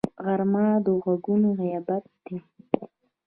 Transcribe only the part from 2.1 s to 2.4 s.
دی